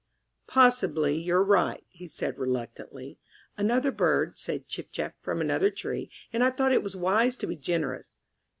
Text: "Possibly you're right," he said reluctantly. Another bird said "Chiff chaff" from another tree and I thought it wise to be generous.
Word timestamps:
"Possibly 0.47 1.15
you're 1.15 1.43
right," 1.43 1.85
he 1.87 2.07
said 2.07 2.39
reluctantly. 2.39 3.19
Another 3.55 3.91
bird 3.91 4.35
said 4.35 4.67
"Chiff 4.67 4.91
chaff" 4.91 5.13
from 5.21 5.41
another 5.41 5.69
tree 5.69 6.09
and 6.33 6.43
I 6.43 6.49
thought 6.49 6.73
it 6.73 6.83
wise 6.95 7.35
to 7.35 7.45
be 7.45 7.55
generous. 7.55 8.17